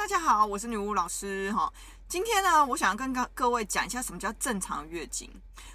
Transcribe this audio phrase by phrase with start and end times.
[0.00, 1.70] 大家好，我是女巫老师哈。
[2.08, 5.30] 今天呢，我想跟各各位讲一下什么叫正常月经。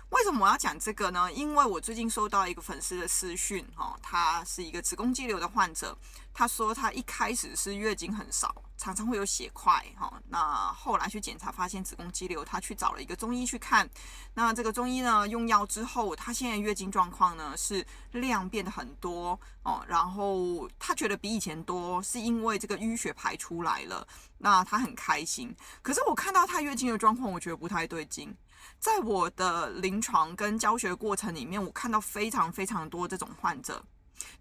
[0.09, 1.31] 为什么我要讲这个呢？
[1.33, 5.97] 因为我最近收到一个粉丝的私讯哈，他是一个子宫肌瘤的患者，
[6.33, 10.13] 他说他一开始是月经很少，常常会有血块哈。
[10.29, 13.89] 那后来去检查发现子宫肌瘤，他去找了一个中医去看。
[14.35, 24.07] 那这个中医呢，用药之后，他现在月经状况呢是量变得很多哦，然后他觉得比以前多，是因为这个淤血排出来了。
[24.37, 25.53] 那他很开心。
[25.81, 28.33] 可是我看到他月经的状况，我觉得不太对劲。
[28.79, 33.83] 在我的临床跟教学过程里面，我看到非常非常多这种患者，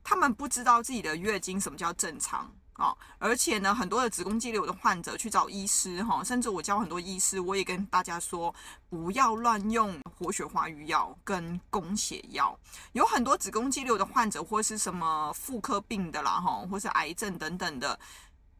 [0.02, 8.52] 他们不知道自己的月经什么叫正常啊，而且呢，很多的子宫肌瘤的患者去找医师哈，甚至我教很多医师，我也跟大家说，
[8.88, 12.58] 不要乱用活血化瘀药跟供血药。
[12.92, 17.98] 有很多子宫肌瘤的患者或是什么妇科病的啦哈，或是癌症等等的，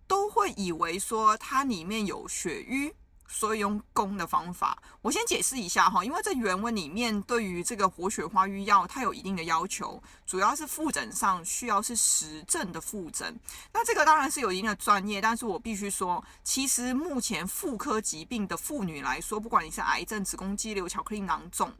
[0.06, 2.94] 都会以为说它里面有血瘀。
[3.26, 13.38] 所以用攻的方法，我先解释一下哈，因为这原文里面对于这个活血化瘀药，它有一定的要求，主要是复诊上需要是实证的复诊。
[13.72, 21.72] 那这个当然是有一定的专业，但是我必须说，其实目前妇科疾病的妇女来说，不管你是癌症、子宫肌瘤、巧克力囊肿。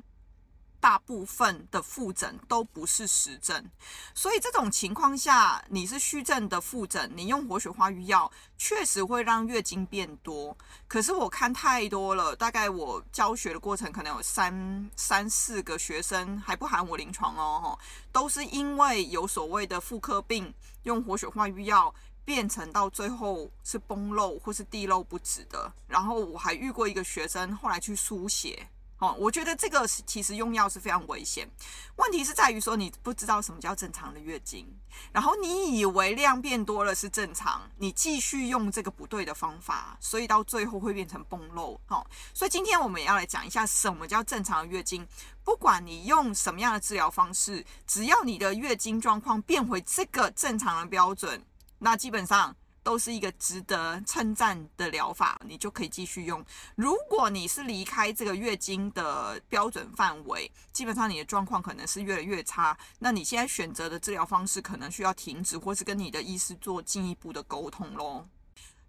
[0.84, 3.70] 大部分的复诊都不是实证，
[4.14, 10.54] 所以这种情况下，你是虚症的复诊，你用活血化瘀药确实会让月经变多。
[10.86, 17.78] 可是我看太多了，大概我教学的过程可能有三三四个学生，还不含我临床哦，
[18.12, 21.94] 都是因为有所谓的妇科病，用活血化瘀药
[22.26, 25.72] 变成到最后是崩漏或是滴漏不止的。
[25.88, 28.68] 然后我还遇过一个学生，后来去输血。
[28.98, 31.48] 哦，我觉得这个是其实用药是非常危险。
[31.96, 34.66] 问题是在于说，你不知道什么叫正常的月经，
[35.12, 41.78] 然后你以为量变多了是正常，你继续用这个不对的方法，所以到最后会变成崩漏。
[41.88, 45.06] 哦，所以今天我们也要来讲一下什么叫正常的月经。
[45.42, 51.44] 不管你用什么样的治疗方式，只要你的月经状况变回这个正常的标准，
[51.80, 52.56] 那基本上。
[52.84, 56.44] 都是一个值得称赞的疗法，你就可以继续用。
[56.76, 62.78] 如果你是离开这个月经的标准范围，基本上你的状况可能是越来越差。
[62.98, 68.28] 那你现在选择的治疗方式可能需要停止，或是跟你的医师做进一步的沟通咯。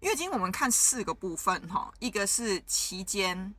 [0.01, 3.55] 月经我们看四个部分哈，一个是期间、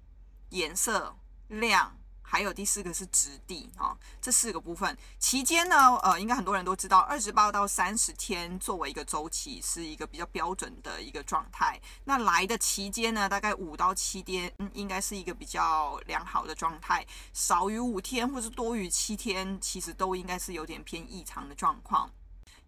[0.51, 1.17] 颜色、
[1.49, 1.97] 量。
[2.29, 11.81] 还有第四个是质地啊，这四个部分期间呢，呃，应该很多人都知道，二十八到三十天作为一个周期是一个比较标准的一个状态。
[12.05, 17.07] 那来的期间呢，大概五到七天，应该是一个比较良好的状态。
[17.33, 22.11] 少于五天或是多于七天，其实都应该是有点偏异常的状况。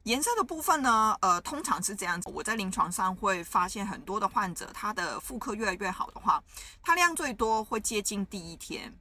[0.05, 2.31] 颜色的部分呢，呃，通常是这样子。
[2.33, 6.43] 我在临床上会发现很多的患者，他的妇科越来越好的话，
[6.81, 8.97] 他量最多会接近第一天。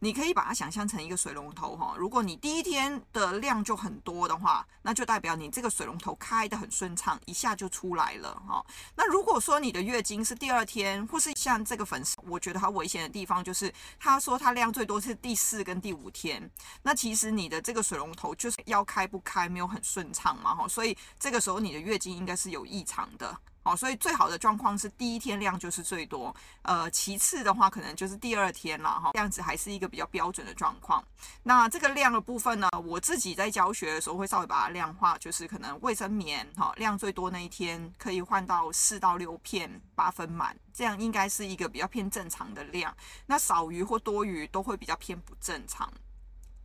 [0.00, 8.64] 你可以把它想象成一个水龙头哈，如果你第一天的量就很多的话，那就代表你这个水龙头开得很顺畅，一下就出来了哈。
[8.96, 16.50] 那如果说你的月经是第二天，或是像这个粉丝，我觉得它危险的地方就是，他说他量最多是第四跟第五天，
[16.82, 23.38] 那其实你的这个水龙头就是要开不开，没有很顺畅嘛哈，所以这个时候你的月经应该是有异常的。
[23.64, 31.02] 哦，所以最好的状况是第一天量就是最多，呃，其次的话可能就是第二天了哈，这样子还是一个比较标准的状况。
[31.44, 42.92] 那这个量的部分呢，我自己在教学的时候会稍微把它量化，就是可能卫生棉哈，量最多那一天可以换到四到六片八分满，这样应该是一个比较偏正常的量。
[43.26, 45.88] 那少于或多于都会比较偏不正常。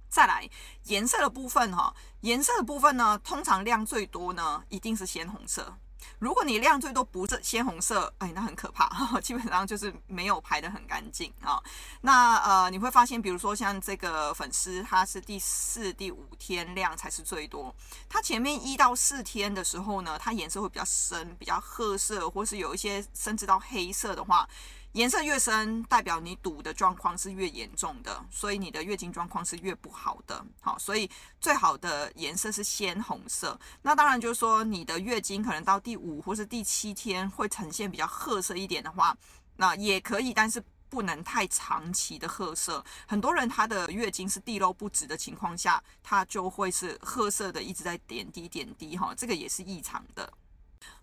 [0.09, 0.50] 再来
[0.85, 5.78] 颜色的部分哈，颜色的部分呢，通常量最多呢一定是鲜红色。
[6.19, 11.62] 如果你量最多不是鲜红色，哎，那很可怕，呵呵，基本上就是没有排得很干净啊。
[12.02, 17.74] 那呃，你会发现，比如说像这个粉丝，它是第四、第五天量才是最多，
[18.09, 24.47] 它前面一到四天的时候呢，它颜色会比较深，比较褐色，或是有一些甚至到黑色的话。
[24.93, 30.43] 颜色越深，代表你堵的状况是越严重的，所以你的月经状况是越不好的。
[30.59, 31.07] 好，所以
[31.39, 33.59] 最好的颜色是鲜红色。
[33.84, 39.16] 那当然就是说，你的月经可能到第五或是第七天会呈现比较褐色一点的话，
[39.57, 42.83] 那也可以，但是不能太长期的褐色。
[43.07, 50.33] 很多人他的月经是滴漏不止的情况下，它就会是褐色的，一直在点滴点滴哈，这个也是异常的。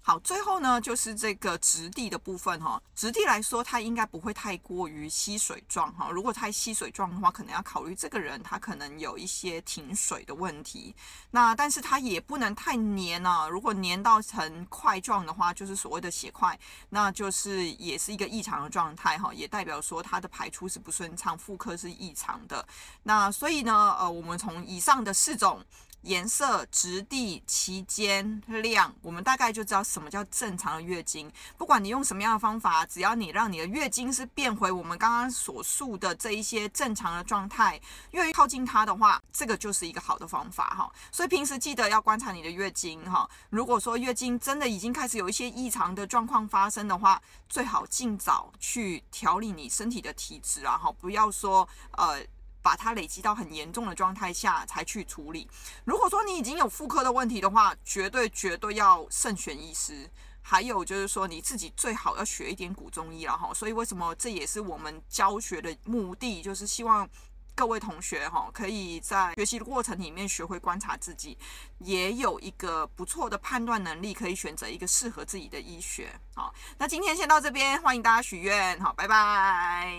[0.07, 2.79] 好，最后呢，就是这个质地的部分哈。
[2.95, 6.11] 质地来说，它应该不会太过于吸水状哈。
[6.11, 10.95] 如果太吸水状的话，可能要考虑这个人他可能有一些停水的问题。
[11.31, 13.49] 那但是它也不能太黏啊。
[13.49, 16.59] 如果黏到成块状的话，就是所谓的血块，
[16.91, 22.69] 那就是也是一个异常的状态哈，也代表说它的排出是不顺畅，妇科是异常的。
[23.05, 25.65] 那所以呢，呃，我们从以上的四种。
[26.05, 31.31] 颜色、质地、期间、量，我们大概就知道什么叫正常的月经。
[31.57, 37.81] 不管你用什么样的方法，只要你让你的月经是变回我们刚刚所述的这一些正常的状态，
[38.11, 40.93] 越靠近它的话，这个就是一个好的方法哈。
[41.11, 43.29] 所以平时记得要观察你的月经哈。
[43.51, 52.23] 如果说月经真的已经开始有一些异常的状况发生的话，最好尽早去调理你身体的体质啊哈，不要说呃。
[52.65, 55.47] 把它累积到很严重的状态下才去处理。
[55.85, 60.11] 如果说你已经有妇科的问题的话，绝对绝对要慎选医师。
[60.47, 63.53] 还有就是说你自己最好要学一点古中医了哈。
[63.55, 67.09] 所以为什么这也是我们教学的目的，就是希望
[67.55, 71.37] 各位同学哈可以在学习的过程里面学会观察自己，
[71.79, 76.11] 也有一个不错的判断能力，可以选择一个适合自己的医学。
[76.35, 78.79] 好，那今天先到这边，欢迎大家许愿。
[78.81, 79.99] 好，拜拜。